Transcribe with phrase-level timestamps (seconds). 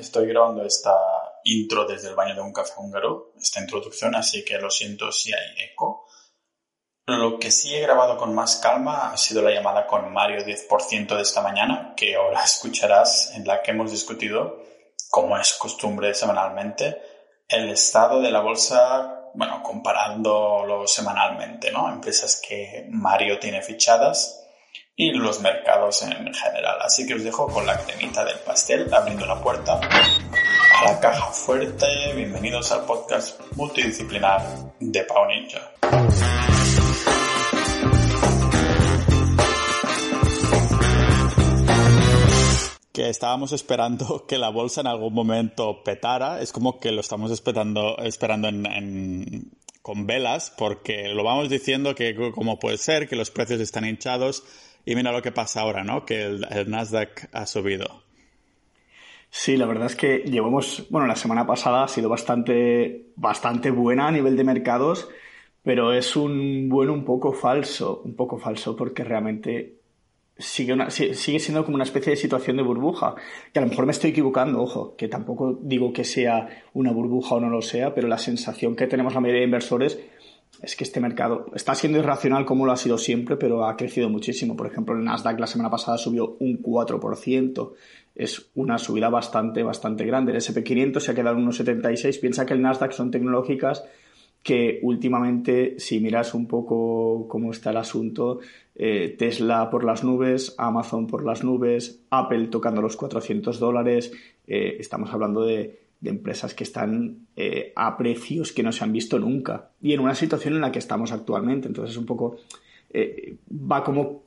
[0.00, 0.94] Estoy grabando esta
[1.44, 5.30] intro desde el baño de un café húngaro, esta introducción, así que lo siento si
[5.32, 6.06] hay eco.
[7.06, 11.16] Lo que sí he grabado con más calma ha sido la llamada con Mario 10%
[11.16, 14.62] de esta mañana, que ahora escucharás, en la que hemos discutido,
[15.10, 17.02] como es costumbre semanalmente,
[17.46, 21.92] el estado de la bolsa, bueno, comparándolo semanalmente, ¿no?
[21.92, 24.39] Empresas que Mario tiene fichadas
[25.00, 26.76] y los mercados en general.
[26.82, 31.32] Así que os dejo con la cremita del pastel abriendo la puerta a la caja
[31.32, 31.86] fuerte.
[32.14, 34.42] Bienvenidos al podcast multidisciplinar
[34.78, 35.72] de Pau Ninja.
[42.92, 47.30] que estábamos esperando que la bolsa en algún momento petara, es como que lo estamos
[47.30, 53.30] esperando, esperando en, con velas, porque lo vamos diciendo que como puede ser, que los
[53.30, 54.42] precios están hinchados,
[54.84, 56.04] y mira lo que pasa ahora, ¿no?
[56.04, 58.02] Que el, Nasdaq ha subido.
[59.30, 64.08] Sí, la verdad es que llevamos, bueno, la semana pasada ha sido bastante, bastante buena
[64.08, 65.08] a nivel de mercados,
[65.62, 69.80] pero es un bueno un poco falso, un poco falso porque realmente
[70.40, 73.14] sigue, una, sigue siendo como una especie de situación de burbuja,
[73.52, 77.36] que a lo mejor me estoy equivocando, ojo, que tampoco digo que sea una burbuja
[77.36, 80.00] o no lo sea, pero la sensación que tenemos la mayoría de inversores
[80.62, 84.08] es que este mercado está siendo irracional como lo ha sido siempre, pero ha crecido
[84.08, 84.56] muchísimo.
[84.56, 87.72] Por ejemplo, el Nasdaq la semana pasada subió un 4%.
[88.14, 90.32] Es una subida bastante, bastante grande.
[90.32, 92.18] El SP500 se ha quedado en unos 76.
[92.18, 93.84] Piensa que el Nasdaq son tecnológicas
[94.42, 98.40] que últimamente, si miras un poco cómo está el asunto,
[98.74, 104.12] eh, Tesla por las nubes, Amazon por las nubes, Apple tocando los 400 dólares,
[104.46, 108.92] eh, estamos hablando de de empresas que están eh, a precios que no se han
[108.92, 111.68] visto nunca y en una situación en la que estamos actualmente.
[111.68, 112.38] Entonces, un poco
[112.92, 114.22] eh, va como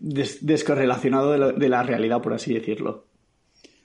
[0.00, 3.06] descorrelacionado de la, realidad, por así decirlo.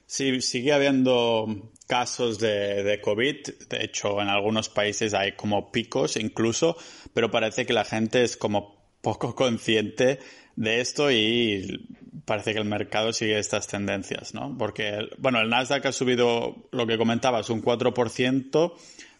[0.06, 3.36] Sí, sigue habiendo casos de, de, COVID.
[3.68, 6.76] De hecho, en algunos países hay como picos incluso,
[7.12, 10.20] pero parece que la gente es como poco consciente
[10.56, 11.86] de esto y
[12.26, 14.54] parece que el mercado sigue estas tendencias, ¿no?
[14.58, 18.72] Porque, bueno, el Nasdaq ha subido, lo que comentabas, un 4%,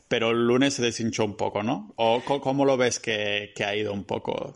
[0.09, 1.93] pero el lunes se deshinchó un poco, ¿no?
[1.97, 4.55] ¿O cómo lo ves que, ha ido un poco?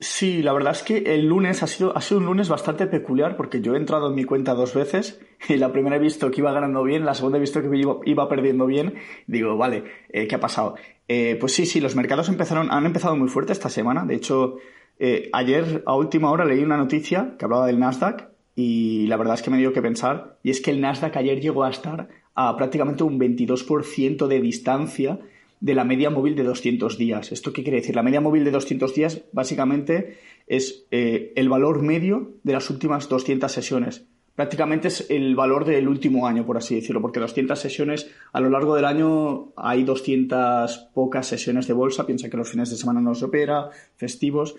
[0.00, 3.36] Sí, la verdad es que el lunes ha sido, ha sido un lunes bastante peculiar
[3.36, 6.40] porque yo he entrado en mi cuenta dos veces y la primera he visto que
[6.40, 7.68] iba ganando bien, la segunda he visto que
[8.04, 8.94] iba, perdiendo bien.
[9.26, 10.76] Digo, vale, eh, ¿qué ha pasado?
[11.08, 14.04] Eh, pues sí, sí, los mercados empezaron, han empezado muy fuerte esta semana.
[14.04, 14.58] De hecho,
[14.98, 19.34] eh, ayer a última hora leí una noticia que hablaba del Nasdaq y la verdad
[19.34, 22.08] es que me dio que pensar y es que el Nasdaq ayer llegó a estar
[22.34, 25.20] a prácticamente un 22% de distancia
[25.60, 27.32] de la media móvil de 200 días.
[27.32, 27.96] ¿Esto qué quiere decir?
[27.96, 33.08] La media móvil de 200 días básicamente es eh, el valor medio de las últimas
[33.08, 34.06] 200 sesiones.
[34.34, 38.50] Prácticamente es el valor del último año, por así decirlo, porque 200 sesiones a lo
[38.50, 42.06] largo del año hay 200 pocas sesiones de bolsa.
[42.06, 44.54] Piensa que los fines de semana no se opera, festivos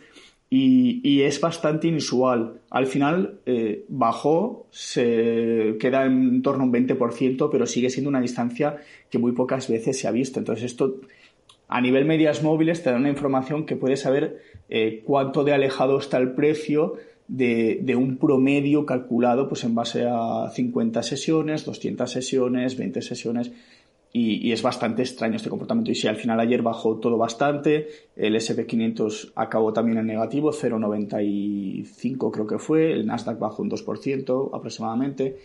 [0.52, 2.62] y, es bastante inusual.
[2.72, 8.22] Al final eh, bajó, se queda en torno a un 20%, pero sigue siendo una
[8.22, 8.78] distancia
[9.12, 10.40] que muy pocas veces se ha visto.
[10.40, 11.02] Entonces esto
[11.68, 16.00] a nivel medias móviles te da una información que puedes saber eh, cuánto de alejado
[16.00, 16.96] está el precio
[17.28, 23.52] de, de, un promedio calculado pues en base a 50 sesiones, 200 sesiones, 20 sesiones.
[24.12, 25.92] Y, es bastante extraño este comportamiento.
[25.92, 32.32] Y si al final ayer bajó todo bastante, el SP500 acabó también en negativo, 0,95
[32.32, 35.38] creo que fue, el Nasdaq bajó un 2% aproximadamente.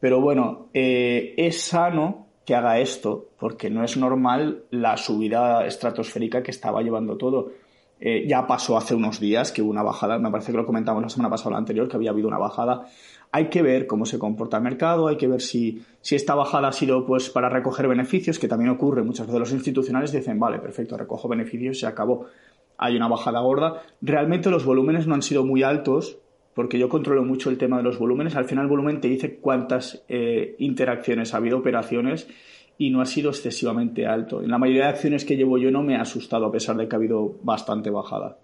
[0.00, 6.42] Pero bueno, eh, es sano que haga esto, porque no es normal la subida estratosférica
[6.42, 7.52] que estaba llevando todo.
[8.00, 11.02] Eh, ya pasó hace unos días que hubo una bajada, me parece que lo comentamos
[11.02, 12.86] la semana pasada o la anterior, que había habido una bajada
[13.30, 16.68] hay que ver cómo se comporta el mercado, hay que ver si, si esta bajada
[16.68, 19.02] ha sido pues para recoger beneficios, que también ocurre.
[19.02, 22.26] Muchas veces los institucionales dicen, vale, perfecto, recojo beneficios, se acabó.
[22.78, 23.82] Hay una bajada gorda.
[24.00, 26.18] Realmente los volúmenes no han sido muy altos,
[26.54, 28.34] porque yo controlo mucho el tema de los volúmenes.
[28.34, 32.28] Al final el volumen te dice cuántas eh, interacciones ha habido, operaciones,
[32.78, 34.42] y no ha sido excesivamente alto.
[34.42, 36.88] En la mayoría de acciones que llevo yo no me ha asustado, a pesar de
[36.88, 38.38] que ha habido bastante bajada.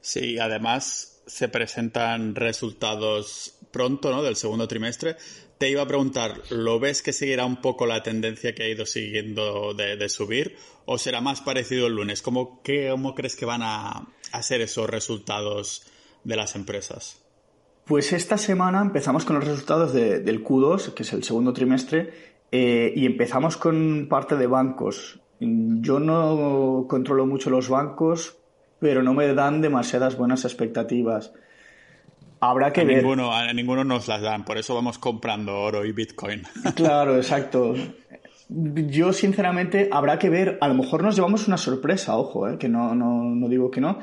[0.00, 4.24] Sí, además se presentan resultados pronto, ¿no?
[4.24, 5.14] Del segundo trimestre.
[5.56, 8.84] Te iba a preguntar, ¿lo ves que seguirá un poco la tendencia que ha ido
[8.86, 10.56] siguiendo de, subir?
[10.84, 12.20] ¿O será más parecido el lunes?
[12.20, 14.08] ¿Cómo, cómo crees que van a,
[14.42, 15.86] ser esos resultados
[16.24, 17.22] de las empresas?
[17.84, 22.12] Pues esta semana empezamos con los resultados del Q2, que es el segundo trimestre,
[22.50, 25.20] eh, y empezamos con parte de bancos.
[25.38, 28.38] Yo no controlo mucho los bancos,
[28.80, 31.32] pero no me dan demasiadas buenas expectativas.
[32.40, 32.98] Habrá que a ver.
[32.98, 36.42] Ninguno, a ninguno nos las dan, por eso vamos comprando oro y Bitcoin.
[36.74, 37.74] Claro, exacto.
[38.48, 40.58] Yo, sinceramente, habrá que ver.
[40.60, 42.58] A lo mejor nos llevamos una sorpresa, ojo, ¿eh?
[42.58, 43.98] que no, no, no digo que no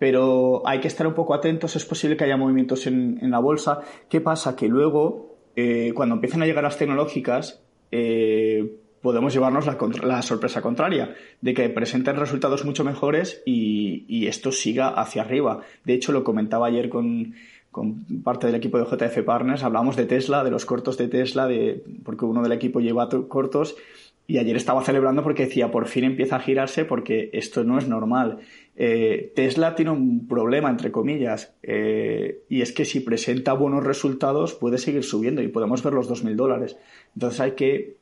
[0.00, 1.76] pero hay que estar un poco atentos.
[1.76, 3.82] Es posible que haya movimientos en, en la bolsa.
[4.08, 4.56] ¿Qué pasa?
[4.56, 10.62] Que luego, eh, cuando empiezan a llegar las tecnológicas, eh, podemos llevarnos la, la, sorpresa
[10.62, 15.60] contraria, de que presenten resultados mucho mejores y, y, esto siga hacia arriba.
[15.84, 17.34] De hecho, lo comentaba ayer con,
[17.70, 21.46] con parte del equipo de JF Partners, hablamos de Tesla, de los cortos de Tesla,
[21.46, 23.76] de, porque uno del equipo lleva cortos,
[24.30, 27.88] y ayer estaba celebrando porque decía, por fin empieza a girarse porque esto no es
[27.88, 28.38] normal.
[28.76, 34.54] Eh, Tesla tiene un problema, entre comillas, eh, y es que si presenta buenos resultados
[34.54, 36.76] puede seguir subiendo y podemos ver los 2.000 dólares.
[37.16, 37.96] Entonces hay que,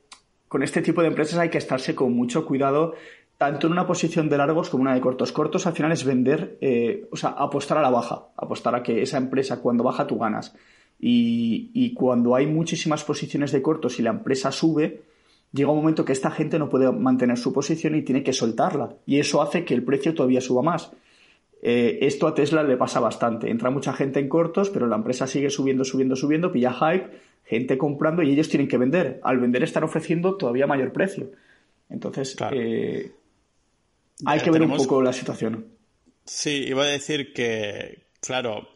[0.49, 2.93] con este tipo de empresas hay que estarse con mucho cuidado,
[3.39, 5.33] tanto en una posición de largos como una de cortos.
[5.33, 9.01] Cortos al final es vender, eh, o sea, apostar a la baja, apostar a que
[9.01, 10.55] esa empresa cuando baja tú ganas.
[10.99, 15.03] Y, y cuando hay muchísimas posiciones de cortos y la empresa sube,
[15.53, 18.97] llega un momento que esta gente no puede mantener su posición y tiene que soltarla.
[19.07, 20.91] Y eso hace que el precio todavía suba más.
[21.63, 23.51] Eh, esto a Tesla le pasa bastante.
[23.51, 27.09] Entra mucha gente en cortos, pero la empresa sigue subiendo, subiendo, subiendo, pilla hype,
[27.45, 29.21] gente comprando y ellos tienen que vender.
[29.23, 31.31] Al vender están ofreciendo todavía mayor precio.
[31.89, 33.13] Entonces, eh,
[34.25, 35.79] hay que ver un poco la situación.
[36.25, 38.69] Sí, iba a decir que, claro,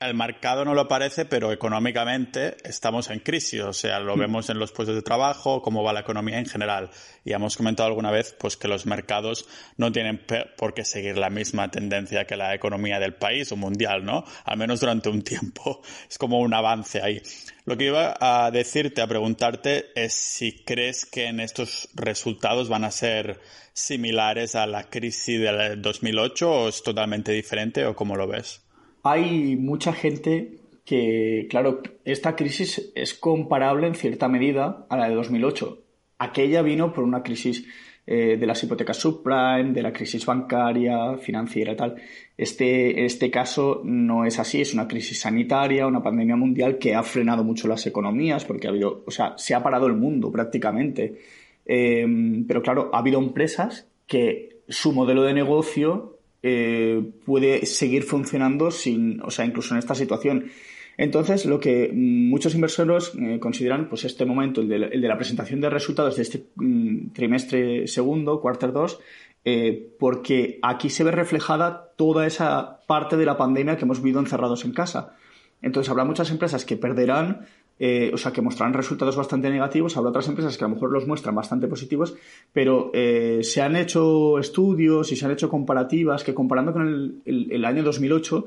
[0.00, 3.62] el mercado no lo parece, pero económicamente estamos en crisis.
[3.62, 4.20] O sea, lo mm.
[4.20, 6.90] vemos en los puestos de trabajo, cómo va la economía en general.
[7.24, 10.24] Y hemos comentado alguna vez pues, que los mercados no tienen
[10.56, 14.24] por qué seguir la misma tendencia que la economía del país o mundial, ¿no?
[14.44, 15.82] Al menos durante un tiempo.
[16.08, 17.20] Es como un avance ahí.
[17.64, 22.84] Lo que iba a decirte, a preguntarte, es si crees que en estos resultados van
[22.84, 23.40] a ser
[23.78, 28.68] similares a la crisis del 2008 o es totalmente diferente o cómo lo ves
[29.02, 35.14] hay mucha gente que, claro, esta crisis es comparable en cierta medida a la de
[35.14, 35.78] 2008.
[36.18, 37.66] Aquella vino por una crisis
[38.06, 41.96] eh, de las hipotecas subprime, de la crisis bancaria, financiera tal.
[42.36, 47.02] Este, este caso no es así, es una crisis sanitaria, una pandemia mundial que ha
[47.02, 51.18] frenado mucho las economías porque ha habido, o sea, se ha parado el mundo prácticamente.
[51.68, 52.06] Eh,
[52.48, 59.20] pero claro, ha habido empresas que su modelo de negocio eh, puede seguir funcionando sin,
[59.22, 60.50] o sea, incluso en esta situación.
[60.96, 65.70] Entonces, lo que muchos inversores eh, consideran, pues este momento, el de, la presentación de
[65.70, 68.98] resultados de este mm, trimestre segundo, quarter 2,
[69.44, 74.20] eh, porque aquí se ve reflejada toda esa parte de la pandemia que hemos vivido
[74.20, 75.16] encerrados en casa.
[75.62, 77.46] Entonces, habrá muchas empresas que perderán
[77.80, 79.96] eh, o sea, que mostrarán resultados bastante negativos.
[79.96, 82.16] Habrá otras empresas que a lo mejor los muestran bastante positivos,
[82.52, 87.64] pero eh, se han hecho estudios y se han hecho comparativas que comparando con el,
[87.64, 88.46] año 2008,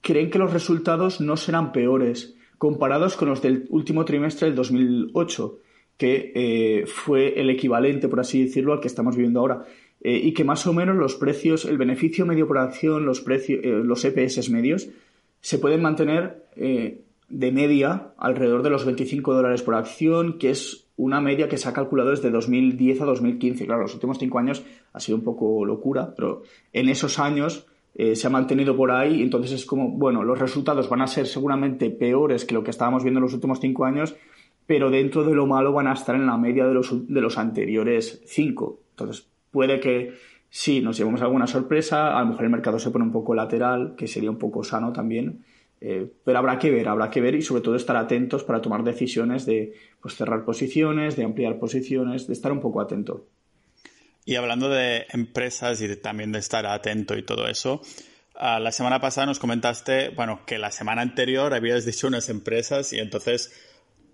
[0.00, 5.58] creen que los resultados no serán peores comparados con los del último trimestre del 2008,
[5.96, 9.64] que eh, fue el equivalente, por así decirlo, al que estamos viviendo ahora.
[10.00, 14.04] y que más o menos los precios, el beneficio medio por acción, los, precios, los
[14.04, 14.88] EPS medios,
[15.40, 16.44] se pueden mantener
[17.34, 21.68] de media alrededor de los 25 dólares por acción, que es una media que se
[21.68, 23.66] ha calculado desde 2010 a 2015.
[23.66, 26.42] Claro, los últimos cinco años ha sido un poco locura, pero
[26.72, 27.66] en esos años
[27.96, 29.20] eh, se ha mantenido por ahí.
[29.20, 33.02] Entonces es como, bueno, los resultados van a ser seguramente peores que lo que estábamos
[33.02, 34.14] viendo en los últimos cinco años,
[34.64, 37.36] pero dentro de lo malo van a estar en la media de los, de los
[37.36, 38.78] anteriores cinco.
[38.90, 40.12] Entonces puede que
[40.50, 43.96] sí, nos llevemos alguna sorpresa, a lo mejor el mercado se pone un poco lateral,
[43.96, 45.42] que sería un poco sano también
[45.86, 48.82] eh, pero habrá que ver, habrá que ver y sobre todo estar atentos para tomar
[48.84, 53.26] decisiones de pues, cerrar posiciones, de ampliar posiciones, de estar un poco atento.
[54.24, 57.82] Y hablando de empresas y también de estar atento y todo eso,
[58.34, 62.94] ah, la semana pasada nos comentaste, bueno, que la semana anterior habías dicho unas empresas
[62.94, 63.52] y entonces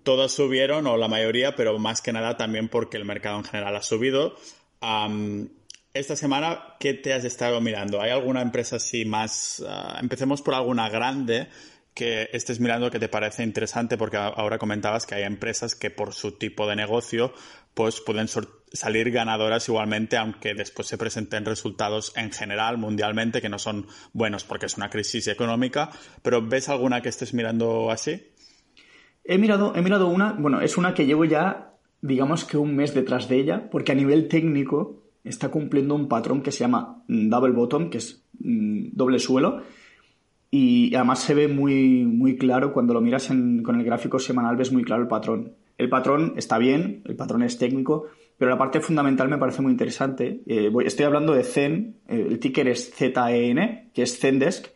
[0.03, 3.77] todas subieron, o la mayoría, pero más que nada también porque el mercado en general
[3.77, 4.35] ha subido
[5.93, 8.01] esta semana, ¿qué te has estado mirando?
[8.01, 9.63] ¿Hay alguna empresa así más...
[9.67, 11.49] Ah, empecemos por alguna grande
[11.93, 16.13] que estés mirando que te parece interesante porque ahora comentabas que hay empresas que por
[16.13, 17.33] su tipo de negocio
[17.73, 18.27] pues pueden
[18.71, 24.45] salir ganadoras igualmente aunque después se presenten resultados en general mundialmente que no son buenos
[24.45, 25.89] porque es una crisis económica
[26.21, 28.25] pero ¿ves alguna que estés mirando así?
[29.25, 32.93] He mirado, he mirado una, bueno, es una que llevo ya digamos que un mes
[32.93, 37.29] detrás de ella porque a nivel técnico está cumpliendo un patrón que se llama mm,
[37.29, 39.61] double bottom, que es mm, doble suelo,
[40.49, 44.71] y además se ve muy, muy claro cuando lo miras con el gráfico semanal, ves
[44.71, 45.55] muy claro el patrón.
[45.77, 49.71] El patrón está bien, el patrón es técnico, pero la parte fundamental me parece muy
[49.71, 50.43] interesante.
[50.45, 54.67] Eh, estoy hablando de Zen, eh, el ticker es ZEN, que es Zendesk,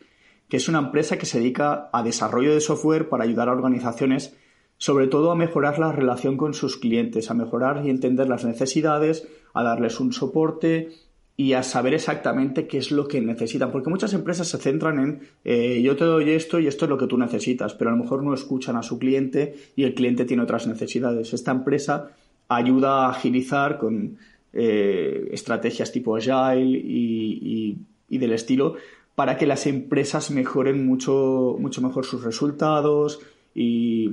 [0.48, 4.36] que es una empresa que se dedica a desarrollo de software para ayudar a organizaciones,
[4.78, 9.28] sobre todo a mejorar la relación con sus clientes, a mejorar y entender las necesidades,
[9.56, 10.90] a darles un soporte
[11.34, 13.72] y a saber exactamente qué es lo que necesitan.
[13.72, 16.98] Porque muchas empresas se centran en eh, yo te doy esto y esto es lo
[16.98, 20.26] que tú necesitas, pero a lo mejor no escuchan a su cliente y el cliente
[20.26, 21.32] tiene otras necesidades.
[21.32, 22.10] Esta empresa
[22.48, 24.18] ayuda a agilizar con
[24.52, 28.76] eh, estrategias tipo Agile y, del estilo
[29.14, 33.20] para que las empresas mejoren mucho, mucho mejor sus resultados
[33.54, 34.12] y,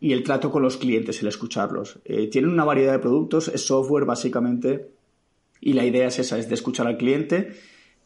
[0.00, 1.98] el trato con los clientes, el escucharlos.
[2.04, 4.90] Eh, tienen una variedad de productos, es software básicamente
[5.60, 7.52] y la idea es esa, es de escuchar al cliente.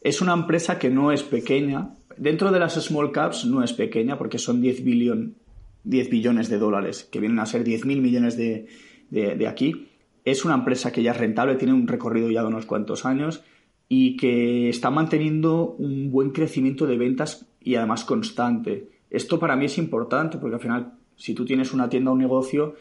[0.01, 1.95] Es una empresa que no es pequeña.
[2.17, 7.07] Dentro de las small caps no es pequeña porque son 10, 10 billones de dólares,
[7.11, 8.67] que vienen a ser 10.000 millones de,
[9.09, 9.89] de, aquí.
[10.23, 13.43] Es una empresa que ya es rentable, tiene un recorrido ya de unos cuantos años
[13.89, 18.89] y que está manteniendo un buen crecimiento de ventas y además constante.
[19.09, 22.19] Esto para mí es importante porque al final, si tú tienes una tienda o un
[22.19, 22.73] negocio,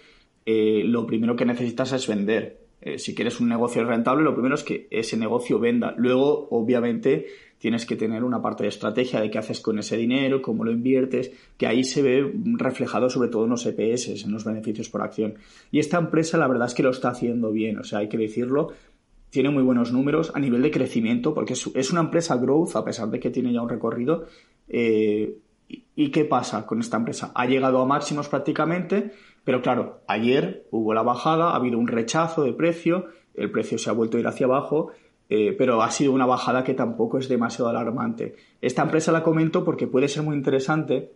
[0.46, 2.58] eh, lo primero que necesitas es vender.
[2.80, 5.94] Eh, si quieres un negocio rentable, lo primero es que ese negocio venda.
[5.98, 7.26] Luego, obviamente,
[7.58, 10.70] tienes que tener una parte de estrategia de qué haces con ese dinero, cómo lo
[10.70, 15.02] inviertes, que ahí se ve reflejado sobre todo en los EPS, en los beneficios por
[15.02, 15.34] acción.
[15.70, 18.16] Y esta empresa, la verdad es que lo está haciendo bien, o sea, hay que
[18.16, 18.72] decirlo.
[19.28, 23.10] Tiene muy buenos números a nivel de crecimiento, porque es una empresa growth, a pesar
[23.10, 24.24] de que tiene ya un recorrido.
[24.66, 25.36] Eh,
[25.94, 27.32] ¿Y qué pasa con esta empresa?
[27.34, 29.12] Ha llegado a máximos prácticamente,
[29.44, 33.90] pero claro, ayer hubo la bajada, ha habido un rechazo de precio, el precio se
[33.90, 34.92] ha vuelto a ir hacia abajo,
[35.28, 38.34] eh, pero ha sido una bajada que tampoco es demasiado alarmante.
[38.60, 41.12] Esta empresa la comento porque puede ser muy interesante,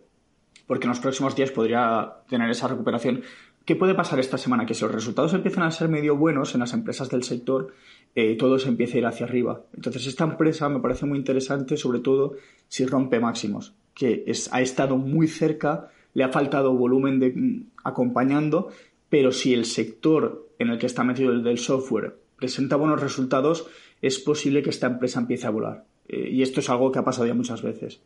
[0.67, 3.23] porque en los próximos días podría tener esa recuperación.
[3.65, 4.65] ¿Qué puede pasar esta semana?
[4.65, 7.73] Que si los resultados empiezan a ser medio buenos en las empresas del sector,
[8.13, 9.63] eh, todo se empieza a ir hacia arriba.
[9.73, 12.35] Entonces, esta empresa me parece muy interesante, sobre todo
[12.67, 17.71] si rompe máximos, que es, ha estado muy cerca le ha faltado volumen de, mm,
[17.83, 18.69] acompañando,
[19.09, 23.67] pero si el sector en el que está metido el del software presenta buenos resultados,
[24.01, 25.85] es posible que esta empresa empiece a volar.
[26.07, 28.01] Eh, y esto es algo que ha pasado ya muchas veces.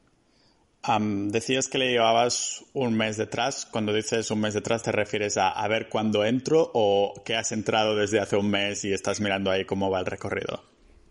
[1.27, 3.67] decías que le llevabas un mes detrás.
[3.71, 7.51] Cuando dices un mes detrás, ¿te refieres a, a ver cuándo entro o que has
[7.51, 10.63] entrado desde hace un mes y estás mirando ahí cómo va el recorrido?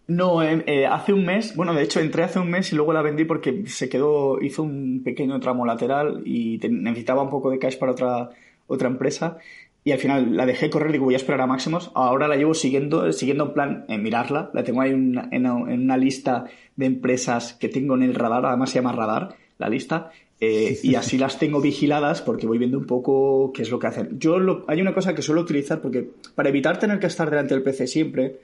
[0.08, 2.94] No, eh, eh, hace un mes, bueno, de hecho entré hace un mes y luego
[2.94, 7.58] la vendí porque se quedó, hizo un pequeño tramo lateral y necesitaba un poco de
[7.58, 8.30] cash para otra,
[8.66, 9.36] otra empresa
[9.84, 12.54] y al final la dejé correr, digo voy a esperar a máximos, ahora la llevo
[12.54, 17.68] siguiendo, siguiendo en plan en mirarla, la tengo ahí en, una lista de empresas que
[17.68, 20.10] tengo en el radar, además se llama radar la lista,
[20.40, 23.88] eh, y así las tengo vigiladas porque voy viendo un poco qué es lo que
[23.88, 24.18] hacen.
[24.18, 27.62] Yo hay una cosa que suelo utilizar porque para evitar tener que estar delante del
[27.62, 28.38] PC siempre,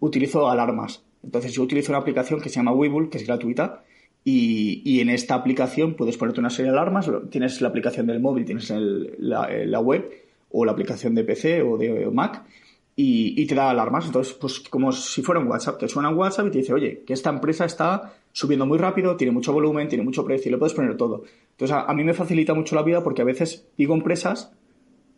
[0.00, 1.02] utilizo alarmas.
[1.22, 3.84] Entonces yo utilizo una aplicación que se llama Webull, que es gratuita,
[4.24, 7.10] y, en esta aplicación puedes ponerte una serie de alarmas.
[7.30, 8.70] Tienes la aplicación del móvil, tienes
[9.18, 10.10] la, web,
[10.50, 12.44] o la aplicación de PC o de Mac,
[12.96, 14.06] y, te da alarmas.
[14.06, 17.02] Entonces, pues como si fuera un WhatsApp, te suena un WhatsApp y te dice, oye,
[17.06, 20.58] que esta empresa está subiendo muy rápido, tiene mucho volumen, tiene mucho precio, y le
[20.58, 21.24] puedes poner todo.
[21.52, 24.52] Entonces, a, a mí me facilita mucho la vida porque a veces digo empresas,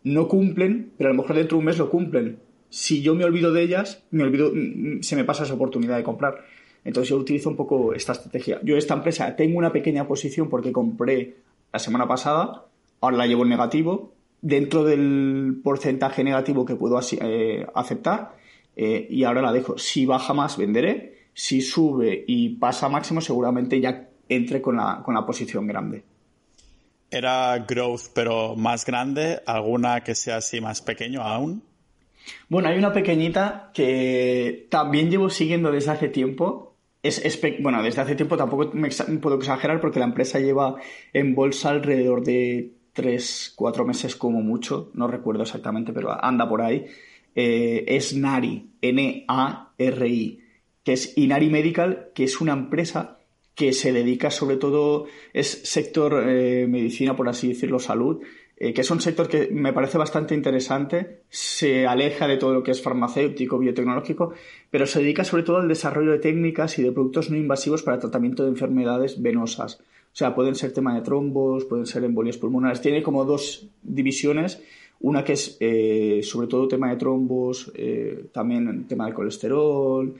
[0.03, 2.37] no cumplen, pero a lo mejor dentro de un mes lo cumplen
[2.73, 4.51] si yo me olvido de ellas, me olvido,
[5.01, 6.43] se me pasa esa oportunidad de comprar.
[6.83, 8.59] Entonces yo utilizo un poco esta estrategia.
[8.63, 11.35] Yo esta empresa tengo una pequeña posición porque compré
[11.71, 12.65] la semana pasada,
[12.99, 18.37] ahora la llevo en negativo, dentro del porcentaje negativo que puedo eh, aceptar,
[18.75, 19.77] eh, y ahora la dejo.
[19.77, 21.27] Si baja más, venderé.
[21.31, 26.03] Si sube y pasa máximo, seguramente ya entre con la, con la posición grande.
[27.11, 29.43] ¿Era growth pero más grande?
[29.45, 31.61] ¿Alguna que sea así más pequeño aún?
[32.49, 36.75] Bueno, hay una pequeñita que también llevo siguiendo desde hace tiempo.
[37.01, 40.75] Es, bueno, desde hace tiempo tampoco me puedo exagerar porque la empresa lleva
[41.11, 46.61] en bolsa alrededor de 3, 4 meses como mucho, no recuerdo exactamente, pero anda por
[46.61, 46.85] ahí.
[47.35, 50.39] Eh, es Nari, N-A-R-I,
[50.83, 53.17] que es Inari Medical, que es una empresa
[53.55, 58.21] que se dedica sobre todo, es sector eh, medicina, por así decirlo, salud,
[58.63, 62.63] eh, que es un sector que me parece bastante interesante, se aleja de todo lo
[62.63, 64.31] que es farmacéutico, biotecnológico,
[64.71, 67.99] pero se dedica sobre todo al desarrollo de técnicas y de productos no invasivos para
[67.99, 69.81] tratamiento de enfermedades venosas.
[69.81, 72.79] O sea, pueden ser tema de trombos, pueden ser embolias pulmonares.
[72.79, 74.63] Tiene como dos divisiones.
[75.01, 80.15] Una que es eh, sobre todo tema de trombos, eh, también tema de colesterol,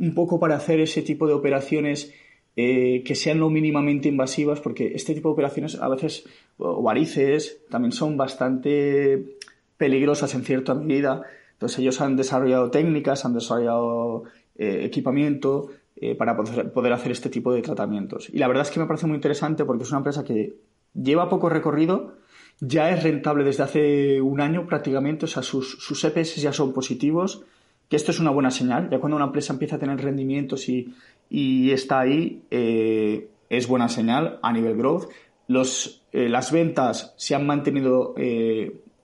[0.00, 2.12] un poco para hacer ese tipo de operaciones
[2.56, 6.24] que sean lo mínimamente invasivas, porque este tipo de operaciones a veces,
[6.58, 9.38] varices, también son bastante
[9.76, 11.22] peligrosas en cierta medida.
[11.52, 14.24] Entonces ellos han desarrollado técnicas, han desarrollado
[14.56, 18.28] eh, equipamiento eh, para poder, hacer este tipo de tratamientos.
[18.30, 20.56] Y la verdad es que me parece muy interesante porque es una empresa que
[20.94, 22.16] lleva poco recorrido,
[22.60, 26.72] ya es rentable desde hace un año prácticamente, o sea, sus, sus EPS ya son
[26.72, 27.44] positivos,
[27.88, 28.88] que esto es una buena señal.
[28.90, 34.38] Ya cuando una empresa empieza a tener rendimientos y, está ahí, eh, es buena señal
[34.42, 35.08] a nivel growth.
[35.46, 38.14] Los, eh, las ventas se han mantenido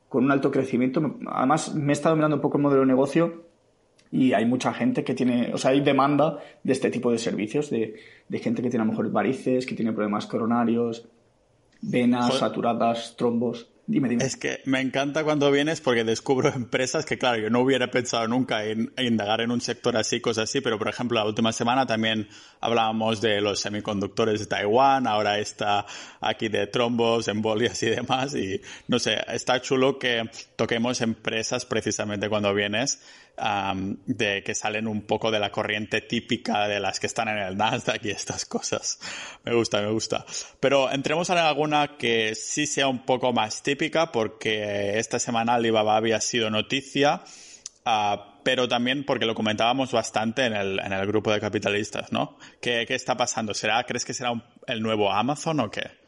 [0.08, 1.16] con un alto crecimiento.
[1.28, 3.44] Además, me he estado mirando un poco el modelo de negocio
[4.12, 7.70] y hay mucha gente que tiene, o sea, hay demanda de este tipo de servicios,
[7.70, 7.94] de,
[8.28, 11.08] de gente que tiene a lo mejor varices, que tiene problemas coronarios,
[11.80, 13.68] venas saturadas, trombos.
[14.20, 18.28] Es que me encanta cuando vienes porque descubro empresas que, claro, yo no hubiera pensado
[18.28, 21.86] nunca en, indagar en un sector así, cosas así, pero por ejemplo, la última semana
[21.86, 22.28] también
[22.60, 25.86] hablábamos de los semiconductores de Taiwán, ahora está
[26.20, 32.28] aquí de trombos, embolias y demás, y no sé, está chulo que toquemos empresas precisamente
[32.28, 33.00] cuando vienes
[34.06, 37.56] de que salen un poco de la corriente típica de las que están en el
[37.56, 38.98] Nasdaq y estas cosas.
[39.44, 40.24] Me gusta, me gusta.
[40.60, 45.96] Pero entremos en alguna que sí sea un poco más típica porque esta semana Alibaba
[45.96, 47.22] había sido noticia.
[47.84, 52.38] Ah, pero también porque lo comentábamos bastante en el, en el grupo de capitalistas, ¿no?
[52.60, 53.54] ¿Qué, ¿Qué, está pasando?
[53.54, 54.32] ¿Será, ¿Crees que será
[54.66, 55.99] el nuevo Amazon o qué?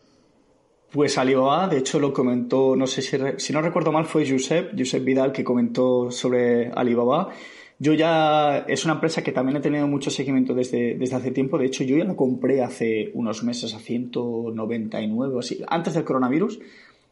[0.92, 4.78] Pues Alibaba, de hecho lo comentó, no sé si, si no recuerdo mal fue Josep,
[4.78, 7.30] Josep Vidal que comentó sobre Alibaba.
[7.78, 11.56] Yo ya, es una empresa que también he tenido mucho seguimiento desde, desde hace tiempo.
[11.56, 16.04] De hecho, yo ya la compré hace unos meses a 199 o así, antes del
[16.04, 16.61] coronavirus.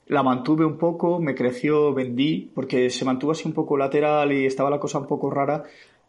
[0.08, 4.44] La mantuve un poco, me creció, vendí, porque se mantuvo así un poco lateral y
[4.44, 5.64] estaba la cosa un poco rara.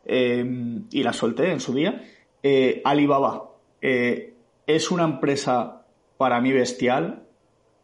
[0.05, 0.45] Eh,
[0.91, 2.03] y la solté en su día.
[2.43, 3.49] Eh, Alibaba
[3.81, 4.33] eh,
[4.67, 5.85] es una empresa
[6.17, 7.23] para mí bestial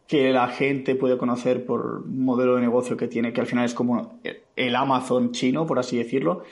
[0.08, 3.74] que la gente puede conocer por modelo de negocio que tiene, que al final es
[3.74, 4.18] como
[4.56, 6.44] el Amazon chino, por así decirlo.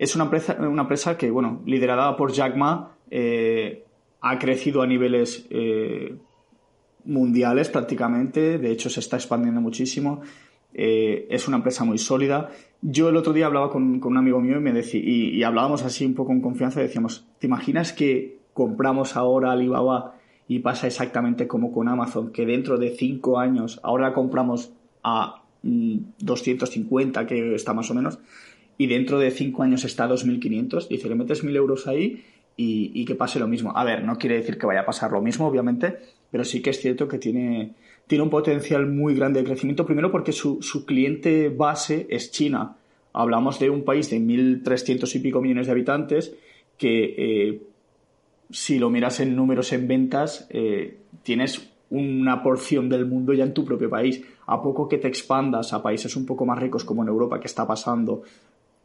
[0.00, 3.84] Es una empresa, una empresa que, bueno, liderada por Jack Ma, eh,
[4.20, 6.16] ha crecido a niveles eh,
[7.04, 10.20] mundiales prácticamente, de hecho se está expandiendo muchísimo.
[10.72, 12.50] Eh, es una empresa muy sólida.
[12.82, 15.84] Yo el otro día hablaba con, un amigo mío y, me decía, y, y, hablábamos
[15.84, 20.13] así un poco con confianza decíamos, ¿te imaginas que compramos ahora Alibaba
[20.46, 27.22] y pasa exactamente como con Amazon, que dentro de cinco años, ahora compramos a 250,
[27.22, 28.18] mm, que está más o menos,
[28.76, 32.24] y dentro de cinco años está a 2.500, dice, le metes 1.000 euros ahí
[32.56, 33.72] y, que pase lo mismo.
[33.76, 35.96] A ver, no quiere decir que vaya a pasar lo mismo, obviamente,
[36.30, 37.74] pero sí que es cierto que tiene,
[38.06, 42.76] tiene un potencial muy grande de crecimiento, primero porque su, su cliente base es China.
[43.12, 46.34] Hablamos de un país de 1.300 y pico millones de habitantes
[46.76, 47.62] que eh,
[48.50, 53.54] si lo miras en números en ventas, eh, tienes una porción del mundo ya en
[53.54, 54.22] tu propio país.
[54.46, 57.46] A poco que te expandas a países un poco más ricos como en Europa, que
[57.46, 58.22] está pasando,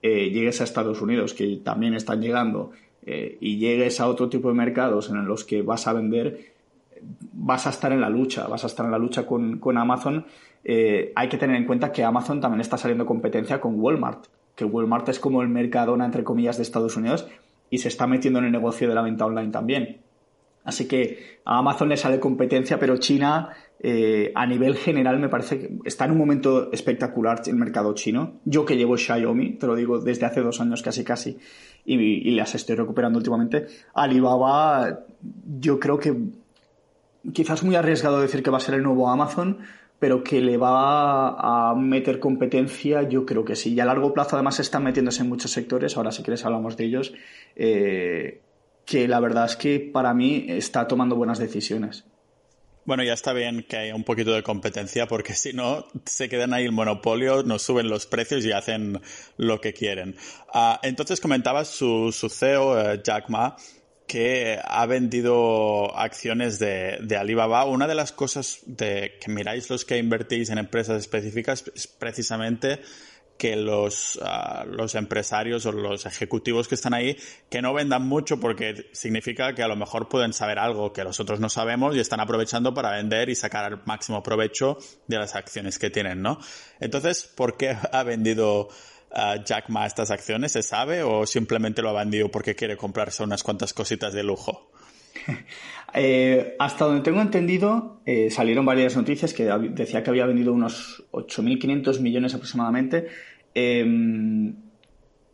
[0.02, 2.72] eh, llegues a Estados Unidos, que también están llegando,
[3.06, 6.54] eh, y llegues a otro tipo de mercados en los que vas a vender,
[7.34, 10.26] vas a estar en la lucha, vas a estar en la lucha con, con Amazon.
[10.64, 15.08] hay que tener en cuenta que Amazon también está saliendo competencia con Walmart, que Walmart
[15.10, 17.28] es como el mercadona, entre comillas, de Estados Unidos,
[17.70, 20.02] y se está metiendo en el negocio de la venta online también.
[20.64, 25.60] Así que a Amazon le sale competencia, pero China eh, a nivel general me parece
[25.60, 28.40] que está en un momento espectacular el mercado chino.
[28.46, 31.38] Yo que llevo Xiaomi, te lo digo desde hace dos años casi casi,
[31.86, 33.68] y, y las estoy recuperando últimamente.
[33.94, 35.06] Alibaba,
[35.60, 36.16] yo creo que
[37.34, 39.60] quizás muy arriesgado decir que va a ser el nuevo Amazon,
[40.00, 43.74] pero que le va a meter competencia, yo creo que sí.
[43.74, 46.86] Y a largo plazo, además, están metiéndose en muchos sectores, ahora si quieres hablamos de
[46.86, 47.14] ellos,
[47.56, 48.42] eh,
[48.86, 52.06] que la verdad es que para mí está tomando buenas decisiones.
[52.86, 56.54] Bueno, ya está bien que haya un poquito de competencia porque si no se quedan
[56.54, 59.00] ahí el monopolio, nos suben los precios y hacen
[59.38, 60.16] lo que quieren.
[60.52, 63.58] Ah, entonces comentabas su, su CEO, eh, Jack Ma,
[64.10, 67.66] que ha vendido acciones de, Alibaba.
[67.66, 72.82] Una de las cosas de, que miráis los que invertís en empresas específicas es precisamente
[73.38, 77.18] que los, ah, los empresarios o los ejecutivos que están ahí
[77.52, 81.20] que no vendan mucho porque significa que a lo mejor pueden saber algo que los
[81.20, 85.36] otros no sabemos y están aprovechando para vender y sacar el máximo provecho de las
[85.36, 86.40] acciones que tienen, ¿no?
[86.80, 88.70] Entonces, ¿por qué ha vendido
[89.44, 90.52] Jack Ma estas acciones?
[90.52, 94.72] ¿Se sabe o simplemente lo ha vendido porque quiere comprarse unas cuantas cositas de lujo?
[95.92, 101.04] Eh, hasta donde tengo entendido, eh, salieron varias noticias que decía que había vendido unos
[101.12, 103.08] 8.500 millones aproximadamente,
[103.56, 104.56] em,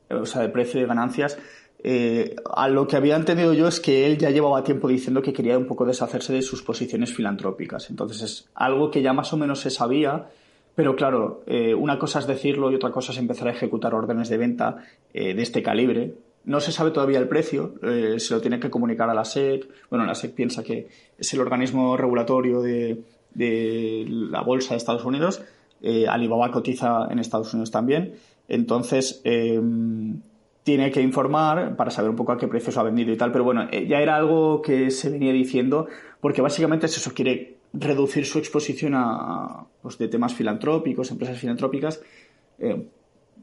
[0.10, 1.38] o sea, de precio de ganancias.
[1.84, 5.34] Eh, a lo que había entendido yo es que él ya llevaba tiempo diciendo que
[5.34, 7.90] quería un poco deshacerse de sus posiciones filantrópicas.
[7.90, 10.30] Entonces es algo que ya más o menos se sabía,
[10.76, 14.28] pero claro, eh, una cosa es decirlo y otra cosa es empezar a ejecutar órdenes
[14.28, 14.78] de venta
[15.14, 18.70] eh, de este calibre, no se sabe todavía el precio, eh, se lo tiene que
[18.70, 19.68] comunicar a la SEC.
[19.90, 23.04] Bueno, la SEC piensa que es el organismo regulatorio de,
[23.36, 25.42] la bolsa de Estados Unidos.
[26.08, 28.14] Alibaba cotiza en Estados Unidos también.
[28.48, 30.22] Entonces, em,
[30.64, 33.32] tiene que informar para saber un poco a qué precio se ha vendido y tal.
[33.32, 35.88] Pero bueno, ya era algo que se venía diciendo,
[36.22, 42.02] porque básicamente eso quiere reducir su exposición a, pues, de temas filantrópicos, empresas filantrópicas.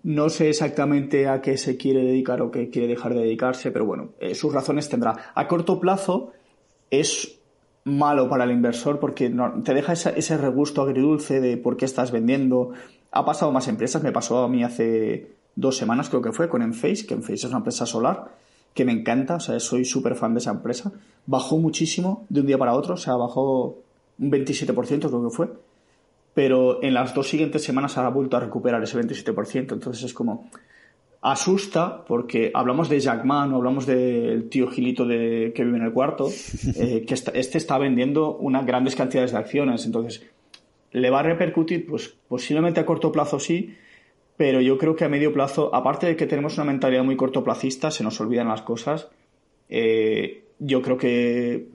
[0.03, 3.85] No sé exactamente a qué se quiere dedicar o qué quiere dejar de dedicarse, pero
[3.85, 5.33] bueno, eh, sus razones tendrá.
[5.35, 6.33] A corto plazo
[6.90, 7.38] es
[7.85, 9.33] malo para el inversor porque
[9.64, 12.73] te deja ese regusto agridulce de por qué estás vendiendo.
[13.12, 16.62] Ha pasado más empresas, me pasó a mí hace dos semanas creo que fue con
[16.62, 18.33] Enphase, que Enphase es una empresa solar
[18.75, 20.92] que me encanta, o sea, soy súper fan de esa empresa.
[21.27, 23.79] Bajó muchísimo de un día para otro, o sea, bajó
[24.22, 25.48] un 27% creo que fue
[26.35, 29.72] pero en las dos siguientes semanas ha vuelto a recuperar ese 27%.
[29.72, 30.48] Entonces es como
[31.20, 35.85] asusta porque hablamos de Jack Ma, no hablamos del tío Gilito de, que vive en
[35.85, 36.30] el cuarto,
[36.76, 39.85] eh, que este está vendiendo unas grandes cantidades de acciones.
[39.85, 40.24] Entonces,
[40.92, 41.87] ¿le va a repercutir?
[41.87, 43.74] Pues posiblemente a corto plazo sí,
[44.37, 47.90] pero yo creo que a medio plazo, aparte de que tenemos una mentalidad muy cortoplacista,
[47.90, 49.08] se nos olvidan las cosas,
[49.68, 51.68] eh, yo creo que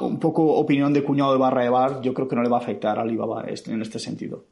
[0.00, 2.58] un poco opinión de cuñado de barra de bar, yo creo que no le va
[2.58, 4.44] a afectar a Alibaba en este sentido.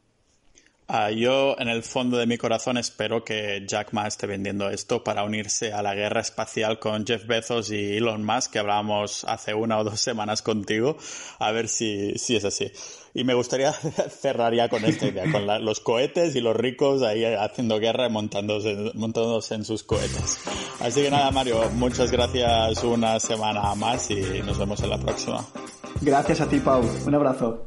[0.87, 5.03] Ah, yo, en el fondo de mi corazón, espero que Jack Ma esté vendiendo esto
[5.03, 9.55] para unirse a la guerra espacial con Jeff Bezos y Elon Musk, que hablábamos hace
[9.55, 10.99] una o dos semanas contigo,
[11.39, 12.71] a ver si, si es así.
[13.15, 13.73] Y me gustaría
[14.21, 18.11] cerrar ya con esta idea, con los cohetes y los ricos ahí haciendo guerra y
[18.11, 20.39] montándose, montándose en sus cohetes.
[20.81, 25.47] Así que nada, Mario, muchas gracias una semana más y nos vemos en la próxima.
[26.03, 26.83] Gracias a ti, Pau.
[27.07, 27.65] Un abrazo.